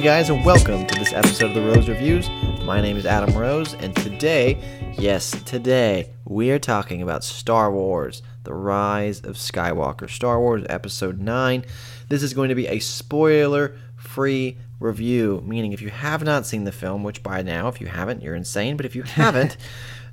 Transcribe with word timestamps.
Hey 0.00 0.06
guys, 0.06 0.30
and 0.30 0.42
welcome 0.46 0.86
to 0.86 0.98
this 0.98 1.12
episode 1.12 1.48
of 1.48 1.54
the 1.54 1.60
Rose 1.60 1.86
Reviews. 1.86 2.30
My 2.62 2.80
name 2.80 2.96
is 2.96 3.04
Adam 3.04 3.36
Rose, 3.36 3.74
and 3.74 3.94
today, 3.96 4.58
yes, 4.96 5.30
today, 5.44 6.14
we 6.24 6.50
are 6.52 6.58
talking 6.58 7.02
about 7.02 7.22
Star 7.22 7.70
Wars 7.70 8.22
The 8.44 8.54
Rise 8.54 9.20
of 9.20 9.36
Skywalker, 9.36 10.08
Star 10.08 10.40
Wars 10.40 10.64
Episode 10.70 11.20
9. 11.20 11.66
This 12.08 12.22
is 12.22 12.32
going 12.32 12.48
to 12.48 12.54
be 12.54 12.66
a 12.66 12.78
spoiler 12.78 13.76
free 13.96 14.56
review, 14.78 15.42
meaning 15.44 15.74
if 15.74 15.82
you 15.82 15.90
have 15.90 16.24
not 16.24 16.46
seen 16.46 16.64
the 16.64 16.72
film, 16.72 17.02
which 17.02 17.22
by 17.22 17.42
now, 17.42 17.68
if 17.68 17.78
you 17.78 17.86
haven't, 17.86 18.22
you're 18.22 18.34
insane, 18.34 18.78
but 18.78 18.86
if 18.86 18.96
you 18.96 19.02
haven't, 19.18 19.58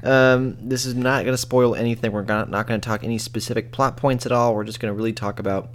um, 0.03 0.57
this 0.59 0.85
is 0.85 0.95
not 0.95 1.23
going 1.23 1.33
to 1.33 1.37
spoil 1.37 1.75
anything. 1.75 2.11
We're 2.11 2.23
not, 2.23 2.49
not 2.49 2.67
going 2.67 2.81
to 2.81 2.85
talk 2.85 3.05
any 3.05 3.19
specific 3.19 3.71
plot 3.71 3.95
points 3.95 4.25
at 4.25 4.33
all. 4.33 4.53
We're 4.53 4.65
just 4.65 4.81
going 4.81 4.93
to 4.93 4.97
really 4.97 5.13
talk 5.13 5.39
about 5.39 5.69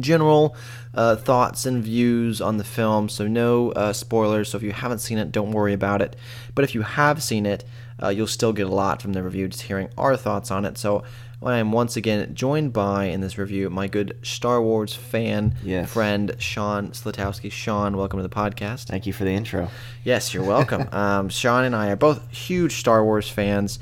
general 0.00 0.56
uh, 0.94 1.16
thoughts 1.16 1.66
and 1.66 1.82
views 1.82 2.40
on 2.40 2.56
the 2.58 2.64
film. 2.64 3.08
So, 3.08 3.26
no 3.26 3.72
uh, 3.72 3.92
spoilers. 3.92 4.50
So, 4.50 4.56
if 4.58 4.62
you 4.62 4.72
haven't 4.72 4.98
seen 5.00 5.18
it, 5.18 5.32
don't 5.32 5.50
worry 5.52 5.72
about 5.72 6.00
it. 6.02 6.16
But 6.54 6.64
if 6.64 6.74
you 6.74 6.82
have 6.82 7.22
seen 7.22 7.46
it, 7.46 7.64
uh, 8.02 8.08
you'll 8.08 8.26
still 8.26 8.52
get 8.52 8.66
a 8.66 8.70
lot 8.74 9.00
from 9.02 9.12
the 9.12 9.22
review, 9.22 9.48
just 9.48 9.62
hearing 9.62 9.88
our 9.98 10.16
thoughts 10.16 10.50
on 10.50 10.64
it. 10.64 10.78
So, 10.78 11.04
I 11.44 11.58
am 11.58 11.72
once 11.72 11.96
again 11.96 12.32
joined 12.36 12.72
by, 12.72 13.06
in 13.06 13.20
this 13.20 13.36
review, 13.36 13.68
my 13.68 13.88
good 13.88 14.16
Star 14.22 14.62
Wars 14.62 14.94
fan 14.94 15.56
Yes. 15.64 15.92
friend, 15.92 16.36
Sean 16.38 16.90
Slitowski. 16.90 17.50
Sean, 17.50 17.96
welcome 17.96 18.20
to 18.20 18.22
the 18.22 18.28
podcast. 18.32 18.84
Thank 18.84 19.06
you 19.06 19.12
for 19.12 19.24
the 19.24 19.32
intro. 19.32 19.68
Yes, 20.04 20.32
you're 20.32 20.44
welcome. 20.44 20.88
um, 20.92 21.28
Sean 21.30 21.64
and 21.64 21.74
I 21.74 21.88
are 21.90 21.96
both 21.96 22.30
huge 22.30 22.76
Star 22.76 23.04
Wars 23.04 23.28
fans. 23.28 23.80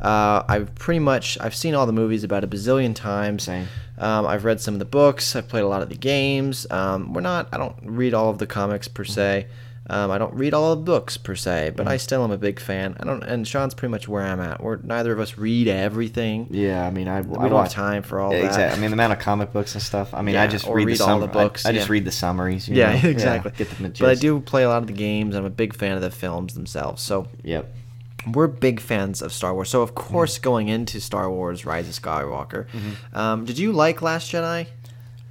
Uh, 0.00 0.44
I've 0.48 0.72
pretty 0.76 1.00
much 1.00 1.36
I've 1.40 1.54
seen 1.54 1.74
all 1.74 1.84
the 1.86 1.92
movies 1.92 2.22
about 2.22 2.44
a 2.44 2.46
bazillion 2.46 2.94
times. 2.94 3.42
Same. 3.42 3.66
Um, 4.00 4.26
I've 4.26 4.44
read 4.44 4.60
some 4.60 4.74
of 4.74 4.78
the 4.80 4.84
books. 4.86 5.36
I've 5.36 5.46
played 5.48 5.62
a 5.62 5.68
lot 5.68 5.82
of 5.82 5.88
the 5.90 5.94
games. 5.96 6.66
Um, 6.70 7.12
we're 7.12 7.20
not. 7.20 7.48
I 7.52 7.58
don't 7.58 7.76
read 7.84 8.14
all 8.14 8.30
of 8.30 8.38
the 8.38 8.46
comics 8.46 8.88
per 8.88 9.04
se. 9.04 9.46
Um, 9.88 10.10
I 10.12 10.18
don't 10.18 10.32
read 10.34 10.54
all 10.54 10.72
of 10.72 10.78
the 10.80 10.84
books 10.84 11.16
per 11.16 11.34
se, 11.34 11.72
but 11.74 11.88
I 11.88 11.96
still 11.96 12.22
am 12.22 12.30
a 12.30 12.38
big 12.38 12.60
fan. 12.60 12.96
I 13.00 13.04
don't. 13.04 13.24
And 13.24 13.46
Sean's 13.46 13.74
pretty 13.74 13.90
much 13.90 14.06
where 14.06 14.22
I'm 14.22 14.40
at. 14.40 14.62
We're 14.62 14.76
neither 14.76 15.12
of 15.12 15.18
us 15.18 15.36
read 15.36 15.66
everything. 15.66 16.46
Yeah, 16.50 16.86
I 16.86 16.90
mean, 16.90 17.08
I, 17.08 17.22
We 17.22 17.36
I 17.38 17.42
don't 17.48 17.52
watch, 17.52 17.74
have 17.74 17.84
time 17.84 18.02
for 18.04 18.20
all 18.20 18.30
Exactly. 18.32 18.62
that. 18.62 18.72
I 18.72 18.80
mean, 18.80 18.90
the 18.90 18.94
amount 18.94 19.14
of 19.14 19.18
comic 19.18 19.52
books 19.52 19.74
and 19.74 19.82
stuff. 19.82 20.14
I 20.14 20.22
mean, 20.22 20.34
Yeah, 20.36 20.44
I 20.44 20.46
just 20.46 20.66
read, 20.68 20.86
read 20.86 20.98
the 20.98 21.02
all 21.02 21.08
sum- 21.08 21.20
the 21.22 21.26
books, 21.26 21.66
I, 21.66 21.70
I 21.70 21.72
just 21.72 21.88
yeah. 21.88 21.92
read 21.92 22.04
the 22.04 22.12
summaries. 22.12 22.68
you 22.68 22.76
Yeah, 22.76 23.00
know? 23.02 23.08
exactly. 23.08 23.50
get 23.56 23.68
the 23.70 23.88
but 23.88 24.08
I 24.10 24.14
do 24.14 24.38
play 24.40 24.62
a 24.62 24.68
lot 24.68 24.78
of 24.82 24.86
the 24.86 24.92
games. 24.92 25.34
I'm 25.34 25.44
a 25.44 25.50
big 25.50 25.74
fan 25.74 25.96
of 25.96 26.02
the 26.02 26.10
films 26.12 26.54
themselves. 26.54 27.02
So 27.02 27.26
Yep. 27.42 27.74
We're 28.26 28.46
big 28.48 28.80
fans 28.80 29.22
of 29.22 29.32
Star 29.32 29.54
Wars. 29.54 29.70
So 29.70 29.82
of 29.82 29.94
course, 29.94 30.34
Mm-hmm. 30.36 30.42
going 30.44 30.68
into 30.68 31.00
Star 31.00 31.30
Wars: 31.30 31.64
Rise 31.64 31.88
of 31.88 31.94
Skywalker, 32.02 32.66
um, 33.14 33.44
did 33.44 33.58
you 33.58 33.72
like 33.72 34.02
Last 34.02 34.30
Jedi? 34.32 34.66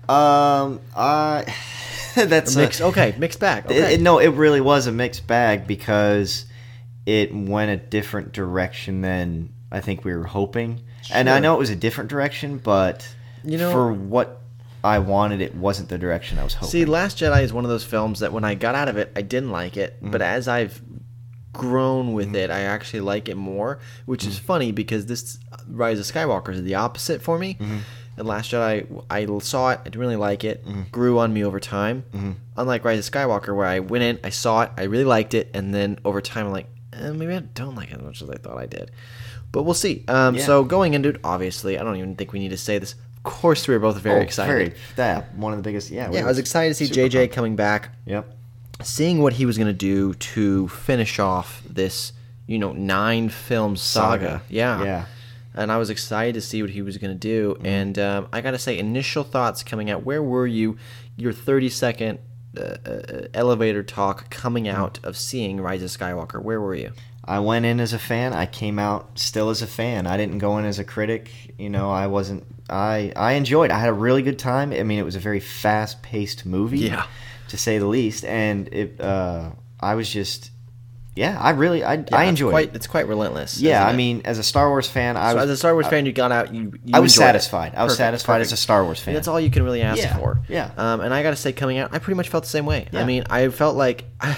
Um, 0.07 0.79
I. 0.95 1.45
that's 2.15 2.55
a- 2.55 2.59
Mixed. 2.59 2.81
Okay, 2.81 3.13
mixed 3.17 3.39
bag. 3.39 3.65
Okay. 3.65 3.95
it- 3.95 4.01
no, 4.01 4.19
it 4.19 4.29
really 4.29 4.61
was 4.61 4.87
a 4.87 4.91
mixed 4.91 5.27
bag 5.27 5.67
because 5.67 6.45
it 7.05 7.33
went 7.33 7.71
a 7.71 7.77
different 7.77 8.33
direction 8.33 9.01
than 9.01 9.49
I 9.71 9.79
think 9.81 10.03
we 10.03 10.13
were 10.15 10.25
hoping. 10.25 10.81
And 11.11 11.29
I 11.29 11.39
know 11.39 11.55
it 11.55 11.59
was 11.59 11.69
a 11.69 11.75
different 11.75 12.09
direction, 12.09 12.57
but 12.57 13.07
You 13.43 13.57
know- 13.57 13.71
for 13.71 13.93
what 13.93 14.41
I 14.83 14.99
wanted, 14.99 15.41
it 15.41 15.55
wasn't 15.55 15.89
the 15.89 15.97
direction 15.97 16.39
I 16.39 16.43
was 16.43 16.53
hoping. 16.55 16.69
See, 16.69 16.85
Last 16.85 17.17
Jedi 17.19 17.43
is 17.43 17.51
one 17.53 17.65
of 17.65 17.69
those 17.69 17.83
films 17.83 18.19
that 18.21 18.31
when 18.33 18.43
I 18.43 18.55
got 18.55 18.75
out 18.75 18.87
of 18.87 18.97
it, 18.97 19.11
I 19.15 19.21
didn't 19.21 19.51
like 19.51 19.75
it, 19.77 19.95
Mm-hmm. 19.97 20.11
but 20.11 20.21
as 20.21 20.47
I've 20.47 20.81
grown 21.53 22.14
with 22.14 22.36
it, 22.36 22.50
I 22.50 22.61
actually 22.61 23.02
like 23.02 23.28
it 23.30 23.36
more, 23.36 23.80
which 24.05 24.22
Mm-hmm. 24.22 24.30
is 24.31 24.39
funny 24.39 24.72
because 24.72 25.05
this 25.08 25.39
Rise 25.67 26.00
of 26.00 26.06
Skywalker 26.06 26.50
is 26.53 26.64
the 26.64 26.75
opposite 26.75 27.22
for 27.22 27.38
me. 27.39 27.56
Mm-hmm. 27.56 27.78
And 28.17 28.28
Last 28.28 28.52
Jedi, 28.52 29.03
I 29.09 29.25
saw 29.39 29.69
it, 29.72 29.80
I 29.80 29.83
didn't 29.86 30.02
really 30.02 30.16
like 30.17 30.44
it, 30.44 30.66
Mm-hmm. 30.66 30.81
grew 30.91 31.19
on 31.19 31.34
me 31.34 31.44
over 31.44 31.59
time. 31.59 32.03
Unlike 32.57 32.84
Rise 32.84 33.07
of 33.07 33.13
Skywalker, 33.13 33.56
where 33.56 33.66
I 33.66 33.79
went 33.79 34.03
in, 34.03 34.19
I 34.23 34.29
saw 34.29 34.62
it, 34.63 34.72
I 34.78 34.84
really 34.84 35.06
liked 35.06 35.34
it, 35.34 35.50
and 35.53 35.73
then 35.73 35.97
over 36.03 36.19
time, 36.22 36.46
I'm 36.47 36.51
like, 36.51 36.68
eh, 36.94 37.12
maybe 37.12 37.34
I 37.34 37.40
don't 37.40 37.75
like 37.75 37.91
it 37.91 37.96
as 37.97 38.02
much 38.02 38.22
as 38.22 38.29
I 38.29 38.35
thought 38.35 38.57
I 38.57 38.66
did. 38.66 38.91
But 39.52 39.63
we'll 39.63 39.73
see. 39.73 40.03
Um, 40.07 40.35
Yeah. 40.35 40.46
So 40.46 40.63
going 40.63 40.94
into 40.94 41.09
it, 41.09 41.22
obviously, 41.23 41.79
I 41.79 41.84
don't 41.84 41.96
even 41.96 42.16
think 42.16 42.34
we 42.34 42.40
need 42.40 42.50
to 42.50 42.57
say 42.57 42.78
this. 42.78 42.94
Of 43.18 43.23
course, 43.23 43.68
we 43.68 43.73
were 43.73 43.79
both 43.79 43.97
very 44.00 44.19
Oh, 44.19 44.23
excited. 44.23 44.52
Very, 44.52 44.73
that 44.97 45.35
one 45.35 45.52
of 45.53 45.57
the 45.59 45.63
biggest. 45.63 45.90
Yeah. 45.90 46.09
yeah, 46.12 46.22
I 46.22 46.25
was 46.25 46.38
excited 46.40 46.75
to 46.75 46.85
see 46.85 46.94
JJ 46.94 47.19
pumped. 47.22 47.35
coming 47.35 47.56
back 47.56 47.90
Yep. 48.06 48.34
Seeing 48.81 49.22
what 49.22 49.34
he 49.34 49.45
was 49.45 49.57
going 49.57 49.67
to 49.67 49.73
do 49.73 50.13
to 50.13 50.67
finish 50.69 51.19
off 51.19 51.62
this, 51.69 52.13
you 52.47 52.57
know, 52.59 52.72
nine 52.72 53.29
film 53.29 53.75
saga. 53.75 54.25
Saga. 54.25 54.41
Yeah. 54.50 54.84
Yeah. 54.84 55.06
And 55.56 55.72
I 55.72 55.78
was 55.78 55.90
excited 55.90 56.35
to 56.35 56.41
see 56.41 56.62
what 56.62 56.72
he 56.72 56.81
was 56.81 56.97
going 56.97 57.12
to 57.12 57.19
do. 57.19 57.57
And 57.63 57.97
um, 58.00 58.28
I 58.31 58.41
got 58.41 58.51
to 58.51 58.59
say, 58.59 58.78
initial 58.78 59.23
thoughts 59.23 59.63
coming 59.63 59.90
out. 59.90 60.06
Where 60.06 60.23
were 60.23 60.47
you? 60.47 60.78
Your 61.17 61.34
30 61.34 61.69
second 61.69 62.19
uh, 62.57 62.62
uh, 62.62 63.28
elevator 63.34 63.84
talk 63.84 64.29
coming 64.29 64.67
out 64.67 65.00
of 65.03 65.17
seeing 65.17 65.59
Rise 65.59 65.84
of 65.84 65.90
Skywalker. 65.90 66.41
Where 66.41 66.61
were 66.61 66.75
you? 66.75 66.94
I 67.25 67.40
went 67.40 67.66
in 67.66 67.79
as 67.79 67.94
a 67.94 68.00
fan. 68.00 68.34
I 68.34 68.46
came 68.46 68.79
out 68.79 69.19
still 69.19 69.50
as 69.50 69.61
a 69.61 69.67
fan. 69.67 70.07
I 70.07 70.17
didn't 70.17 70.38
go 70.38 70.57
in 70.57 70.66
as 70.66 70.79
a 70.79 70.84
critic. 70.84 71.29
You 71.59 71.69
know, 71.69 71.91
I 71.91 72.07
wasn't. 72.07 72.46
I 72.69 73.11
I 73.16 73.34
enjoyed. 73.34 73.69
I 73.69 73.79
had 73.79 73.90
a 73.90 73.94
really 73.94 74.22
good 74.23 74.40
time. 74.40 74.72
I 74.72 74.81
mean, 74.84 74.97
it 74.97 75.03
was 75.06 75.16
a 75.16 75.19
very 75.19 75.40
fast 75.40 76.01
paced 76.01 76.46
movie, 76.46 76.79
Yeah. 76.79 77.06
To 77.49 77.57
say 77.57 77.77
the 77.77 77.87
least. 77.87 78.25
And 78.25 78.67
it, 78.73 78.99
uh, 78.99 79.51
I 79.79 79.95
was 79.95 80.09
just, 80.09 80.51
yeah, 81.15 81.37
I 81.39 81.51
really, 81.51 81.83
I, 81.83 81.93
I 81.93 81.95
Yeah, 81.95 82.01
it's 82.21 82.29
enjoyed. 82.29 82.51
Quite, 82.51 82.69
it. 82.69 82.75
it's 82.75 82.87
quite 82.87 83.07
relentless. 83.07 83.59
Yeah, 83.59 83.85
I 83.85 83.93
mean, 83.95 84.21
as 84.25 84.39
a 84.39 84.43
Star 84.43 84.69
Wars 84.69 84.87
fan, 84.89 85.17
I 85.17 85.31
so 85.31 85.35
was 85.35 85.43
as 85.45 85.49
a 85.51 85.57
Star 85.57 85.73
Wars 85.73 85.87
fan, 85.87 86.05
you 86.05 86.11
got 86.13 86.31
out. 86.31 86.53
You, 86.53 86.71
you 86.85 86.93
I 86.93 86.99
was 86.99 87.13
enjoyed 87.13 87.23
it. 87.23 87.27
satisfied. 87.27 87.75
I 87.75 87.83
was 87.83 87.93
Perfect, 87.93 87.97
satisfied 87.97 88.41
as 88.41 88.51
a 88.53 88.57
Star 88.57 88.83
Wars 88.85 88.99
fan. 88.99 89.13
That's 89.13 89.27
all 89.27 89.39
you 89.39 89.49
can 89.51 89.63
really 89.63 89.81
ask 89.81 89.99
Yeah, 90.01 90.17
for. 90.17 90.39
yeah. 90.47 90.71
Um, 90.77 91.01
and 91.01 91.13
I 91.13 91.21
got 91.23 91.31
to 91.31 91.35
say, 91.35 91.51
coming 91.51 91.77
out, 91.77 91.93
I 91.93 91.99
pretty 91.99 92.15
much 92.15 92.29
felt 92.29 92.43
the 92.45 92.49
same 92.49 92.65
way. 92.65 92.87
Yeah. 92.91 93.01
I 93.01 93.05
mean, 93.05 93.23
I 93.29 93.49
felt 93.49 93.75
like 93.75 94.05
I, 94.21 94.37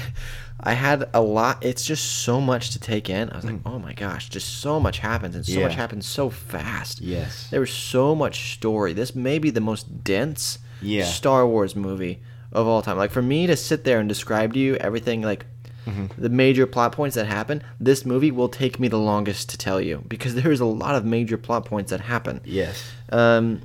I 0.64 0.74
had 0.74 1.10
a 1.14 1.22
lot. 1.22 1.64
It's 1.66 1.84
just 1.84 2.04
so 2.24 2.40
much 2.40 2.72
to 2.72 2.80
take 2.80 3.10
in. 3.10 3.30
I 3.32 3.36
was 3.36 3.46
like, 3.46 3.60
oh 3.66 3.78
my 3.80 3.94
gosh, 3.94 4.30
just 4.30 4.60
so 4.60 4.80
much 4.80 5.00
happens, 5.00 5.36
and 5.36 5.46
so 5.46 5.54
Mm. 5.54 5.58
Yeah. 5.58 5.64
much 5.68 5.76
happens 5.76 6.06
so 6.08 6.30
fast. 6.30 7.02
Yes. 7.02 7.48
There 7.50 7.60
was 7.60 7.74
so 7.74 8.16
much 8.16 8.54
story. 8.54 8.94
This 8.94 9.14
may 9.16 9.38
be 9.40 9.50
the 9.50 9.60
most 9.62 10.04
dense 10.04 10.60
Yeah. 10.82 11.04
Star 11.06 11.46
Wars 11.48 11.76
movie 11.76 12.22
of 12.52 12.68
all 12.68 12.82
time. 12.82 12.98
Like 12.98 13.12
for 13.12 13.22
me 13.22 13.48
to 13.48 13.56
sit 13.56 13.84
there 13.84 14.00
and 14.00 14.10
describe 14.10 14.54
to 14.54 14.60
you 14.60 14.76
everything, 14.76 15.22
like. 15.22 15.46
Mm-hmm. 15.88 16.22
The 16.22 16.30
major 16.30 16.68
plot 16.68 16.92
points 16.92 17.16
that 17.16 17.26
happen, 17.26 17.64
this 17.80 18.06
movie 18.06 18.30
will 18.30 18.50
take 18.50 18.80
me 18.80 18.88
the 18.88 19.00
longest 19.00 19.50
to 19.50 19.58
tell 19.58 19.82
you 19.82 20.04
because 20.08 20.36
there 20.40 20.52
is 20.52 20.60
a 20.60 20.66
lot 20.66 20.94
of 20.94 21.06
major 21.06 21.38
plot 21.40 21.66
points 21.66 21.90
that 21.90 22.02
happen. 22.02 22.40
Yes. 22.46 22.88
Um, 23.10 23.62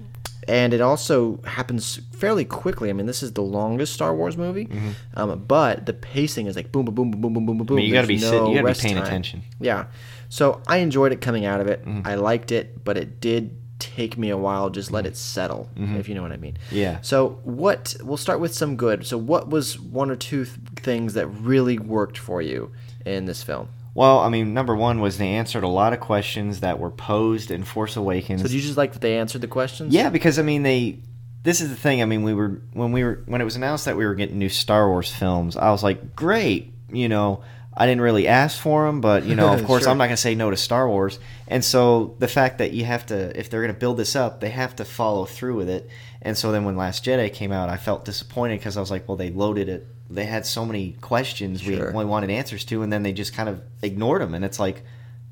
and 0.49 0.73
it 0.73 0.81
also 0.81 1.41
happens 1.45 2.01
fairly 2.13 2.47
quickly. 2.47 2.89
I 2.89 2.95
mean, 2.95 3.05
this 3.05 3.23
is 3.23 3.35
the 3.35 3.43
longest 3.43 3.93
Star 3.93 4.15
Wars 4.15 4.39
movie, 4.39 4.67
um, 5.13 5.45
but 5.47 5.85
the 5.85 5.93
pacing 5.93 6.47
is 6.47 6.57
like 6.57 6.73
boom, 6.73 6.87
boom, 6.87 6.95
boom, 6.95 7.11
boom, 7.11 7.21
boom, 7.21 7.35
boom, 7.35 7.47
boom, 7.47 7.59
boom. 7.59 7.67
Mm-hmm. 7.67 7.73
I 7.73 7.77
mean, 7.77 7.87
you 7.87 7.93
gotta 7.93 8.07
There's 8.07 8.21
be 8.23 8.27
sit- 8.27 8.49
you 8.49 8.55
gotta 8.63 8.75
be 8.75 8.81
paying 8.81 8.95
time. 8.95 9.05
attention. 9.05 9.43
Yeah. 9.61 9.87
So 10.29 10.63
I 10.67 10.79
enjoyed 10.79 11.13
it 11.13 11.21
coming 11.21 11.45
out 11.45 11.61
of 11.61 11.67
it. 11.67 11.85
Mm-hmm. 11.85 12.07
I 12.07 12.15
liked 12.15 12.51
it, 12.51 12.83
but 12.85 12.97
it 12.97 13.21
did 13.21 13.57
take 13.79 14.17
me 14.17 14.31
a 14.31 14.37
while. 14.37 14.71
Just 14.71 14.91
let 14.91 15.07
it 15.07 15.17
settle, 15.17 15.69
if 15.77 16.09
you 16.09 16.15
know 16.15 16.23
what 16.23 16.33
I 16.33 16.37
mean. 16.37 16.55
Mm-hmm. 16.55 16.77
Yeah. 16.77 17.01
So 17.03 17.41
what? 17.45 17.95
We'll 18.03 18.17
start 18.17 18.41
with 18.41 18.55
some 18.55 18.77
good. 18.77 19.07
So 19.07 19.19
what 19.19 19.49
was 19.49 19.79
one 19.79 20.11
or 20.11 20.17
two 20.17 20.45
th- 20.45 20.57
things 20.77 21.15
that 21.15 21.27
really 21.27 21.79
worked 21.79 22.19
for 22.19 22.41
you 22.41 22.73
in 23.05 23.27
this 23.27 23.43
film? 23.43 23.69
Well, 23.95 24.19
I 24.19 24.29
mean, 24.29 24.53
number 24.53 24.77
one 24.77 25.01
was 25.01 25.17
they 25.17 25.29
answered 25.29 25.65
a 25.65 25.69
lot 25.69 25.95
of 25.95 26.01
questions 26.01 26.61
that 26.61 26.79
were 26.79 26.91
posed 26.91 27.51
in 27.51 27.65
Force 27.65 27.97
Awakens. 27.97 28.43
So 28.43 28.49
did 28.49 28.55
you 28.55 28.61
just 28.61 28.77
like 28.77 28.93
that 28.93 29.01
they 29.01 29.17
answered 29.19 29.41
the 29.41 29.49
questions? 29.49 29.95
Yeah, 29.95 30.11
because 30.11 30.39
I 30.39 30.43
mean 30.43 30.63
they. 30.63 30.99
This 31.43 31.61
is 31.61 31.71
the 31.71 31.77
thing. 31.77 32.03
I 32.03 32.07
mean, 32.07 32.23
we 32.23 32.35
were 32.35 32.61
when 32.73 32.93
we 32.93 33.05
were 33.05 33.23
when 33.27 33.41
it 33.41 33.45
was 33.45 33.57
announced 33.57 33.85
that 33.85 33.97
we 33.97 34.05
were 34.05 34.15
getting 34.15 34.39
new 34.39 34.49
Star 34.49 34.89
Wars 34.89 35.11
films. 35.15 35.57
I 35.57 35.71
was 35.71 35.83
like, 35.83 36.15
great. 36.17 36.73
You 36.91 37.09
know, 37.09 37.43
I 37.77 37.85
didn't 37.87 38.01
really 38.01 38.27
ask 38.27 38.59
for 38.59 38.87
them, 38.87 39.01
but 39.03 39.25
you 39.25 39.35
know, 39.35 39.53
of 39.53 39.65
course, 39.67 39.83
Sure. 39.83 39.93
I'm 39.93 39.99
not 39.99 40.07
gonna 40.07 40.17
say 40.17 40.35
no 40.35 40.51
to 40.51 40.57
Star 40.57 40.89
Wars. 40.89 41.19
And 41.47 41.65
so 41.65 42.15
the 42.19 42.29
fact 42.29 42.59
that 42.59 42.73
you 42.73 42.85
have 42.87 43.05
to, 43.07 43.39
if 43.39 43.51
they're 43.51 43.61
gonna 43.61 43.75
build 43.75 43.99
this 43.99 44.17
up, 44.17 44.41
they 44.41 44.49
have 44.51 44.75
to 44.77 44.85
follow 44.85 45.27
through 45.27 45.57
with 45.57 45.69
it. 45.69 45.89
And 46.23 46.37
so 46.39 46.53
then 46.53 46.65
when 46.65 46.77
Last 46.77 47.05
Jedi 47.05 47.33
came 47.33 47.53
out, 47.53 47.69
I 47.69 47.77
felt 47.77 48.05
disappointed 48.05 48.59
because 48.61 48.77
I 48.77 48.81
was 48.81 48.91
like, 48.91 49.07
well, 49.07 49.17
they 49.17 49.31
loaded 49.31 49.69
it. 49.69 49.87
They 50.09 50.25
had 50.25 50.47
so 50.47 50.65
many 50.65 50.93
questions 51.01 51.61
Sure. 51.61 51.91
we, 51.93 51.99
we 51.99 52.05
wanted 52.05 52.31
answers 52.31 52.65
to, 52.67 52.83
and 52.83 52.93
then 52.93 53.03
they 53.03 53.13
just 53.13 53.35
kind 53.35 53.49
of 53.49 53.61
ignored 53.83 54.23
them. 54.23 54.35
And 54.35 54.45
it's 54.45 54.59
like, 54.59 54.83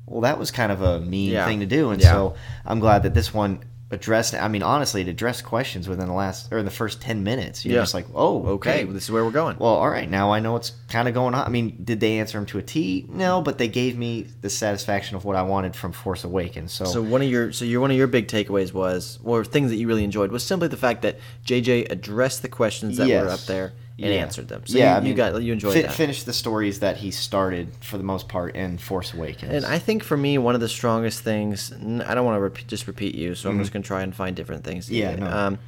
well, 0.05 0.21
that 0.21 0.37
was 0.37 0.51
kind 0.51 0.71
of 0.71 0.81
a 0.81 0.99
mean 1.01 1.31
Yeah. 1.31 1.47
thing 1.47 1.61
to 1.61 1.65
do. 1.65 1.89
And 1.89 2.01
Yeah. 2.01 2.11
so 2.11 2.35
I'm 2.65 2.79
glad 2.79 3.03
that 3.03 3.13
this 3.15 3.33
one 3.33 3.59
addressed. 3.95 4.35
I 4.35 4.47
mean, 4.47 4.61
honestly, 4.61 5.01
it 5.01 5.07
addressed 5.07 5.43
questions 5.43 5.87
within 5.89 6.07
the 6.07 6.13
last 6.13 6.51
or 6.51 6.59
in 6.59 6.65
the 6.65 6.71
first 6.71 7.01
ten 7.01 7.23
minutes. 7.23 7.65
You're 7.65 7.75
Yeah. 7.75 7.81
just 7.81 7.93
like, 7.95 8.05
oh, 8.13 8.45
Okay, 8.45 8.83
okay. 8.83 8.91
this 8.93 9.05
is 9.05 9.11
where 9.11 9.25
we're 9.25 9.31
going. 9.31 9.57
Well, 9.57 9.73
all 9.73 9.89
right. 9.89 10.09
Now 10.09 10.31
I 10.31 10.39
know 10.39 10.53
what's 10.53 10.73
kind 10.89 11.07
of 11.07 11.13
going 11.13 11.33
on. 11.33 11.45
I 11.45 11.49
mean, 11.49 11.77
did 11.83 11.99
they 11.99 12.19
answer 12.19 12.37
them 12.37 12.45
to 12.47 12.59
a 12.59 12.61
T? 12.61 13.05
No, 13.09 13.41
but 13.41 13.57
they 13.57 13.67
gave 13.67 13.97
me 13.97 14.27
the 14.41 14.49
satisfaction 14.49 15.15
of 15.15 15.25
what 15.25 15.35
I 15.35 15.41
wanted 15.41 15.75
from 15.75 15.91
Force 15.91 16.23
Awakens. 16.23 16.71
So, 16.71 16.85
So 16.85 17.01
one 17.01 17.21
of 17.23 17.29
your 17.29 17.51
so 17.51 17.65
your 17.65 17.81
one 17.81 17.89
of 17.91 17.97
your 17.97 18.07
big 18.07 18.27
takeaways 18.27 18.73
was 18.73 19.17
or 19.23 19.43
things 19.43 19.71
that 19.71 19.77
you 19.77 19.87
really 19.87 20.03
enjoyed 20.03 20.31
was 20.31 20.43
simply 20.43 20.67
the 20.67 20.77
fact 20.77 21.01
that 21.01 21.17
JJ 21.45 21.89
addressed 21.91 22.41
the 22.41 22.49
questions 22.49 22.97
that 22.97 23.07
were 23.09 23.29
up 23.29 23.41
there 23.41 23.73
and 23.97 24.13
Yeah. 24.13 24.19
answered 24.21 24.47
them. 24.49 24.63
So 24.65 24.77
yeah, 24.77 24.91
you, 24.91 24.97
I 24.97 24.99
mean, 24.99 25.09
you 25.09 25.15
got 25.15 25.41
you 25.41 25.53
enjoyed 25.53 25.83
that. 25.83 25.93
Finish 25.93 26.23
the 26.23 26.33
stories 26.33 26.79
that 26.79 26.97
he 26.97 27.11
started 27.11 27.69
for 27.81 27.97
the 27.97 28.03
most 28.03 28.27
part 28.27 28.55
in 28.55 28.77
Force 28.77 29.13
Awakens. 29.13 29.53
And 29.53 29.65
I 29.65 29.79
think 29.79 30.03
for 30.03 30.17
me, 30.17 30.37
one 30.37 30.53
of 30.55 30.61
the 30.61 30.67
strongest 30.69 31.21
things 31.21 31.71
I 31.71 32.13
don't 32.13 32.25
want 32.25 32.35
to 32.35 32.41
repeat, 32.41 32.67
just 32.67 32.87
repeat 32.87 33.15
you, 33.15 33.35
so 33.35 33.49
I'm 33.49 33.59
just 33.59 33.71
going 33.71 33.83
to 33.83 33.87
try 33.87 34.01
and 34.03 34.13
find 34.15 34.35
different 34.35 34.63
things. 34.63 34.85
Mm-hmm. 34.87 34.95
Yeah, 34.95 35.15
no. 35.15 35.27
Um, 35.37 35.59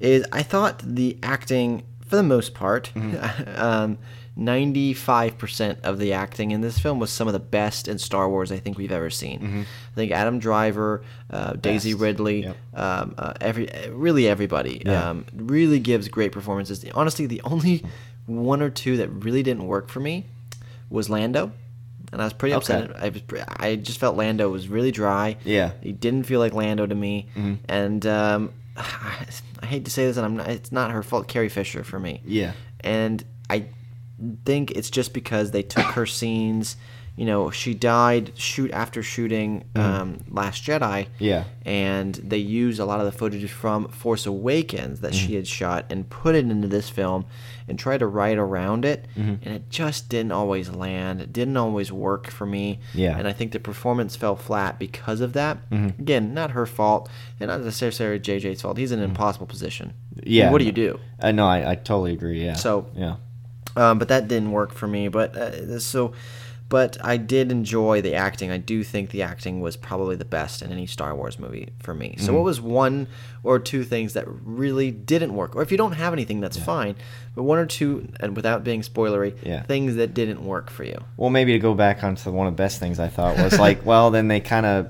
is 0.00 0.24
I 0.32 0.42
thought 0.42 0.80
the 0.84 1.16
acting, 1.22 1.82
for 2.06 2.16
the 2.16 2.22
most 2.22 2.54
part, 2.54 2.90
Mm-hmm. 2.94 3.60
um, 3.62 3.98
95% 4.38 5.80
of 5.82 5.98
the 5.98 6.12
acting 6.12 6.50
in 6.50 6.60
this 6.60 6.78
film 6.78 6.98
was 6.98 7.10
some 7.10 7.26
of 7.26 7.32
the 7.32 7.38
best 7.40 7.88
in 7.88 7.98
Star 7.98 8.28
Wars 8.28 8.50
I 8.52 8.58
think 8.58 8.76
we've 8.78 8.92
ever 8.92 9.10
seen. 9.10 9.66
I 9.92 9.94
think 9.94 10.12
Adam 10.12 10.38
Driver, 10.38 11.02
uh, 11.30 11.52
Daisy 11.54 11.92
Mm-hmm. 11.92 12.02
Ridley, 12.02 12.42
Yep. 12.44 12.56
um, 12.74 13.14
uh, 13.18 13.32
every 13.40 13.68
really 13.90 14.28
everybody 14.28 14.82
Yeah. 14.84 15.10
um, 15.10 15.26
really 15.34 15.78
gives 15.78 16.08
great 16.08 16.32
performances. 16.32 16.84
Honestly, 16.94 17.26
the 17.26 17.40
only 17.42 17.84
one 18.26 18.62
or 18.62 18.70
two 18.70 18.96
that 18.98 19.08
really 19.08 19.42
didn't 19.42 19.66
work 19.66 19.88
for 19.88 20.00
me 20.00 20.24
was 20.90 21.08
Lando. 21.10 21.52
And 22.12 22.20
I 22.20 22.24
was 22.24 22.32
pretty 22.32 22.54
upset. 22.54 22.90
Okay. 22.90 22.98
I, 23.00 23.08
was, 23.08 23.22
I 23.56 23.76
just 23.76 23.98
felt 23.98 24.16
Lando 24.16 24.48
was 24.48 24.68
really 24.68 24.92
dry. 24.92 25.36
Yeah. 25.44 25.72
He 25.82 25.90
didn't 25.92 26.24
feel 26.24 26.38
like 26.38 26.52
Lando 26.52 26.86
to 26.86 26.94
me. 26.94 27.26
Mm-hmm. 27.36 27.54
And 27.68 28.06
um, 28.06 28.52
I 28.76 29.66
hate 29.66 29.84
to 29.86 29.90
say 29.90 30.06
this, 30.06 30.16
and 30.16 30.24
I'm 30.24 30.36
not, 30.36 30.48
it's 30.48 30.70
not 30.70 30.90
her 30.92 31.02
fault. 31.02 31.26
Carrie 31.28 31.48
Fisher 31.48 31.82
for 31.82 31.98
me. 31.98 32.20
Yeah. 32.24 32.52
And 32.80 33.24
I 33.50 33.66
think 34.44 34.70
it's 34.72 34.90
just 34.90 35.12
because 35.12 35.50
they 35.50 35.62
took 35.62 35.84
her 35.86 36.06
scenes. 36.06 36.76
You 37.16 37.26
know, 37.26 37.48
she 37.52 37.74
died 37.74 38.32
shoot 38.34 38.72
after 38.72 39.00
shooting 39.00 39.66
um, 39.76 40.18
Last 40.28 40.64
Jedi. 40.64 40.80
Mm-hmm. 40.80 41.24
Yeah. 41.24 41.44
And 41.64 42.16
they 42.16 42.38
used 42.38 42.80
a 42.80 42.84
lot 42.84 42.98
of 42.98 43.06
the 43.06 43.12
footage 43.12 43.48
from 43.52 43.86
Force 43.86 44.26
Awakens 44.26 44.98
that 45.00 45.12
Mm-hmm. 45.12 45.26
she 45.28 45.34
had 45.36 45.46
shot 45.46 45.86
and 45.90 46.10
put 46.10 46.34
it 46.34 46.44
into 46.44 46.66
this 46.66 46.88
film 46.90 47.24
and 47.68 47.78
tried 47.78 47.98
to 47.98 48.08
write 48.08 48.36
around 48.36 48.84
it. 48.84 49.06
Mm-hmm. 49.16 49.44
And 49.44 49.54
it 49.54 49.70
just 49.70 50.08
didn't 50.08 50.32
always 50.32 50.70
land. 50.70 51.20
It 51.20 51.32
didn't 51.32 51.56
always 51.56 51.92
work 51.92 52.30
for 52.32 52.46
me. 52.46 52.80
Yeah. 52.94 53.16
And 53.16 53.28
I 53.28 53.32
think 53.32 53.52
the 53.52 53.60
performance 53.60 54.16
fell 54.16 54.34
flat 54.34 54.80
because 54.80 55.20
of 55.20 55.34
that. 55.34 55.70
Mm-hmm. 55.70 56.00
Again, 56.02 56.34
not 56.34 56.50
her 56.50 56.66
fault, 56.66 57.08
and 57.38 57.46
not 57.48 57.60
necessarily 57.60 58.18
JJ's 58.18 58.60
fault. 58.62 58.76
He's 58.76 58.90
in 58.90 58.98
an 58.98 59.04
impossible 59.04 59.46
position. 59.46 59.94
Mm-hmm. 60.16 60.22
Yeah. 60.26 60.50
What 60.50 60.58
do 60.58 60.64
you 60.64 60.72
do? 60.72 60.98
Uh, 61.20 61.30
no, 61.30 61.46
I, 61.46 61.70
I 61.70 61.74
totally 61.76 62.12
agree. 62.12 62.44
Yeah. 62.44 62.54
So- 62.54 62.90
yeah. 62.96 63.16
Um, 63.76 63.98
but 63.98 64.08
that 64.08 64.28
didn't 64.28 64.52
work 64.52 64.72
for 64.72 64.86
me. 64.86 65.08
But 65.08 65.36
uh, 65.36 65.78
so, 65.80 66.12
but 66.68 66.96
I 67.04 67.16
did 67.16 67.50
enjoy 67.50 68.00
the 68.02 68.14
acting. 68.14 68.50
I 68.50 68.56
do 68.56 68.82
think 68.84 69.10
the 69.10 69.22
acting 69.22 69.60
was 69.60 69.76
probably 69.76 70.16
the 70.16 70.24
best 70.24 70.62
in 70.62 70.72
any 70.72 70.86
Star 70.86 71.14
Wars 71.14 71.38
movie 71.38 71.70
for 71.80 71.92
me. 71.94 72.10
Mm-hmm. 72.10 72.24
So, 72.24 72.32
what 72.34 72.44
was 72.44 72.60
one 72.60 73.06
or 73.42 73.58
two 73.58 73.84
things 73.84 74.12
that 74.14 74.24
really 74.26 74.90
didn't 74.90 75.34
work? 75.34 75.54
Or 75.56 75.62
if 75.62 75.70
you 75.70 75.76
don't 75.76 75.92
have 75.92 76.12
anything, 76.12 76.40
that's 76.40 76.56
fine. 76.56 76.94
But 77.34 77.42
one 77.42 77.58
or 77.58 77.66
two, 77.66 78.08
and 78.20 78.36
without 78.36 78.64
being 78.64 78.82
spoilery, 78.82 79.36
Yeah. 79.42 79.62
things 79.64 79.96
that 79.96 80.14
didn't 80.14 80.44
work 80.44 80.70
for 80.70 80.84
you. 80.84 81.02
Well, 81.16 81.30
maybe 81.30 81.52
to 81.52 81.58
go 81.58 81.74
back 81.74 82.04
onto 82.04 82.30
one 82.30 82.46
of 82.46 82.52
the 82.54 82.62
best 82.62 82.78
things 82.78 82.98
I 83.00 83.08
thought 83.08 83.36
was 83.38 83.58
like, 83.58 83.84
well, 83.86 84.10
then 84.10 84.28
they 84.28 84.40
kind 84.40 84.64
of 84.64 84.88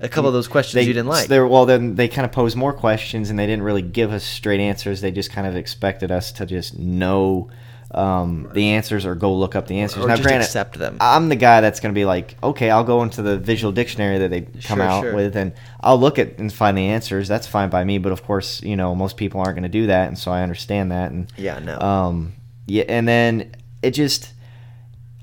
A 0.00 0.08
couple 0.08 0.28
of 0.28 0.34
those 0.34 0.48
questions 0.48 0.74
they 0.74 0.82
you 0.88 0.94
didn't 0.94 1.08
like. 1.08 1.28
Well, 1.28 1.66
then 1.66 1.96
they 1.96 2.08
kind 2.08 2.24
of 2.24 2.32
posed 2.32 2.56
more 2.56 2.72
questions, 2.72 3.28
and 3.28 3.38
they 3.38 3.46
didn't 3.46 3.64
really 3.64 3.82
give 3.82 4.12
us 4.12 4.24
straight 4.24 4.60
answers. 4.60 5.00
They 5.00 5.10
just 5.10 5.30
kind 5.30 5.46
of 5.46 5.56
expected 5.56 6.10
us 6.10 6.32
to 6.32 6.46
just 6.46 6.78
know 6.78 7.50
um, 7.92 8.48
the 8.54 8.68
answers 8.70 9.04
or 9.04 9.14
go 9.14 9.34
look 9.34 9.56
up 9.56 9.66
the 9.66 9.80
answers. 9.80 10.04
Or 10.04 10.08
now, 10.08 10.14
just 10.16 10.22
granted, 10.26 10.44
accept 10.44 10.78
them. 10.78 10.96
I'm 11.00 11.28
the 11.28 11.36
guy 11.36 11.60
that's 11.60 11.80
going 11.80 11.92
to 11.92 11.98
be 11.98 12.04
like, 12.04 12.36
okay, 12.42 12.70
I'll 12.70 12.84
go 12.84 13.02
into 13.02 13.20
the 13.22 13.36
visual 13.38 13.72
dictionary 13.72 14.18
that 14.18 14.30
they 14.30 14.42
come 14.42 14.78
Sure, 14.78 14.82
out 14.82 15.02
sure. 15.02 15.14
with, 15.14 15.36
and 15.36 15.52
I'll 15.80 15.98
look 15.98 16.18
at 16.18 16.38
and 16.38 16.52
find 16.52 16.78
the 16.78 16.86
answers. 16.86 17.26
That's 17.28 17.46
fine 17.48 17.68
by 17.68 17.82
me. 17.84 17.98
But 17.98 18.12
of 18.12 18.22
course, 18.24 18.62
you 18.62 18.76
know, 18.76 18.94
most 18.94 19.16
people 19.16 19.40
aren't 19.40 19.54
going 19.56 19.64
to 19.64 19.68
do 19.68 19.86
that, 19.88 20.08
and 20.08 20.16
so 20.18 20.30
I 20.30 20.42
understand 20.42 20.92
that. 20.92 21.10
And 21.10 21.32
Yeah, 21.36 21.58
no. 21.58 21.78
um, 21.80 22.32
yeah, 22.66 22.84
and 22.88 23.08
then 23.08 23.54
it 23.82 23.90
just 23.92 24.32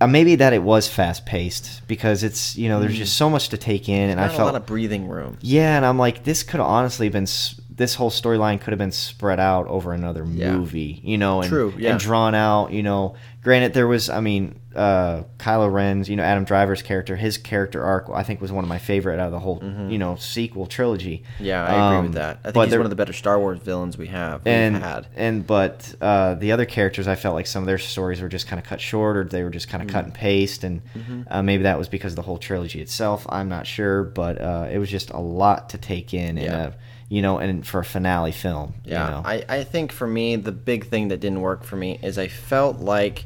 uh, 0.02 0.08
maybe 0.08 0.36
that 0.36 0.52
it 0.54 0.62
was 0.62 0.88
fast 0.88 1.26
paced 1.26 1.88
because 1.88 2.22
it's 2.24 2.56
you 2.58 2.68
know 2.70 2.80
there's 2.80 2.98
just 2.98 3.18
so 3.18 3.30
much 3.30 3.50
to 3.50 3.58
take 3.58 3.88
in, 3.88 4.10
and. 4.10 4.20
Not 4.20 4.30
I 4.30 4.34
a 4.34 4.36
felt 4.36 4.52
lot 4.54 4.56
of 4.56 4.66
breathing 4.66 5.08
room. 5.08 5.38
yeah, 5.42 5.78
and 5.78 5.86
I'm 5.86 5.98
like, 5.98 6.24
this 6.24 6.44
could 6.44 6.60
have 6.60 6.68
honestly 6.70 7.08
been 7.10 7.24
s- 7.24 7.60
this 7.78 7.96
whole 7.96 8.10
storyline 8.10 8.60
could 8.60 8.72
have 8.72 8.80
been 8.80 8.92
spread 8.92 9.40
out 9.40 9.68
over 9.68 9.94
another 9.94 10.26
Yeah. 10.26 10.52
movie, 10.58 11.00
you 11.04 11.18
know, 11.18 11.42
and, 11.42 11.50
True, 11.50 11.74
yeah. 11.78 11.92
and 11.92 12.00
drawn 12.00 12.34
out, 12.36 12.72
you 12.74 12.84
know. 12.84 13.16
Granted, 13.44 13.74
there 13.74 13.88
was, 13.88 14.10
I 14.10 14.20
mean, 14.20 14.60
uh, 14.76 15.24
Kylo 15.40 15.72
Ren's, 15.72 16.10
you 16.10 16.16
know, 16.16 16.24
Adam 16.24 16.44
Driver's 16.44 16.82
character, 16.82 17.16
his 17.16 17.38
character 17.38 17.82
arc, 17.84 18.10
I 18.14 18.24
think 18.24 18.42
was 18.42 18.52
one 18.52 18.64
of 18.64 18.68
my 18.68 18.78
favorite 18.80 19.20
out 19.20 19.28
of 19.28 19.32
the 19.32 19.40
whole, 19.40 19.62
you 19.90 19.98
know, 19.98 20.16
sequel 20.16 20.66
trilogy. 20.66 21.24
Mm-hmm. 21.36 21.46
Yeah, 21.46 21.64
I 21.64 21.68
agree 21.88 21.98
Um, 22.00 22.04
with 22.06 22.14
that. 22.16 22.40
I 22.40 22.44
think 22.46 22.54
but 22.56 22.62
he's 22.64 22.72
there- 22.72 22.80
one 22.80 22.86
of 22.88 22.90
the 22.90 22.96
better 22.96 23.14
Star 23.14 23.40
Wars 23.40 23.60
villains 23.60 23.98
we 23.98 24.08
have. 24.08 24.42
And 24.46 24.76
had. 24.78 25.08
and 25.16 25.46
but 25.48 25.94
uh, 26.02 26.34
the 26.34 26.52
other 26.52 26.66
characters, 26.66 27.08
I 27.08 27.16
felt 27.16 27.36
like 27.36 27.48
some 27.48 27.64
of 27.64 27.68
their 27.68 27.78
stories 27.78 28.22
were 28.22 28.28
just 28.30 28.48
kind 28.48 28.60
of 28.60 28.66
cut 28.66 28.82
short, 28.82 29.16
or 29.18 29.24
they 29.24 29.44
were 29.44 29.50
just 29.52 29.70
kind 29.70 29.82
Mm-hmm. 29.82 29.90
of 29.90 29.94
cut 29.94 30.06
and 30.06 30.14
paste, 30.16 30.64
and 30.64 30.82
uh, 31.30 31.42
maybe 31.44 31.64
that 31.64 31.78
was 31.78 31.88
because 31.88 32.14
of 32.14 32.16
the 32.18 32.24
whole 32.24 32.40
trilogy 32.40 32.82
itself. 32.82 33.26
I'm 33.30 33.48
not 33.50 33.66
sure, 33.68 34.04
but 34.04 34.42
uh, 34.42 34.68
it 34.72 34.80
was 34.80 34.90
just 34.90 35.12
a 35.12 35.20
lot 35.20 35.70
to 35.70 35.78
take 35.78 36.14
in, 36.16 36.38
Yeah. 36.38 36.68
a, 36.68 36.72
you 37.10 37.22
know, 37.22 37.38
and 37.38 37.66
for 37.66 37.80
a 37.80 37.86
finale 37.86 38.32
film. 38.32 38.74
Yeah, 38.84 39.06
you 39.06 39.12
know? 39.12 39.22
I, 39.26 39.46
I 39.60 39.64
think 39.64 39.92
for 39.92 40.08
me, 40.08 40.36
the 40.36 40.52
big 40.52 40.88
thing 40.88 41.08
that 41.08 41.20
didn't 41.20 41.42
work 41.42 41.64
for 41.64 41.76
me 41.76 42.00
is 42.04 42.18
I 42.18 42.28
felt 42.28 42.80
like, 42.80 43.26